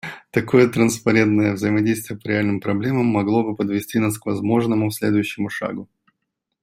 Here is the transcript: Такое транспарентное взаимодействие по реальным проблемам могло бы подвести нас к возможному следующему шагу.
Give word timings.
Такое 0.31 0.67
транспарентное 0.67 1.53
взаимодействие 1.53 2.17
по 2.17 2.27
реальным 2.27 2.59
проблемам 2.59 3.05
могло 3.05 3.43
бы 3.43 3.55
подвести 3.55 3.99
нас 3.99 4.17
к 4.17 4.25
возможному 4.25 4.89
следующему 4.89 5.47
шагу. 5.51 5.87